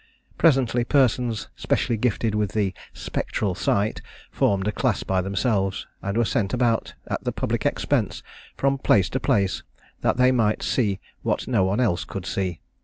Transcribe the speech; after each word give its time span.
Presently 0.35 0.83
persons, 0.83 1.47
specially 1.55 1.95
gifted 1.95 2.33
with 2.33 2.53
the 2.53 2.73
'spectral 2.91 3.53
sight,' 3.53 4.01
formed 4.31 4.67
a 4.67 4.71
class 4.71 5.03
by 5.03 5.21
themselves, 5.21 5.85
and 6.01 6.17
were 6.17 6.25
sent 6.25 6.55
about 6.55 6.95
at 7.05 7.23
the 7.23 7.31
public 7.31 7.67
expense 7.67 8.23
from 8.57 8.79
place 8.79 9.09
to 9.11 9.19
place, 9.19 9.61
that 10.01 10.17
they 10.17 10.31
might 10.31 10.63
see 10.63 10.99
what 11.21 11.47
no 11.47 11.63
one 11.65 11.79
else 11.79 12.03
could 12.03 12.25
see. 12.25 12.61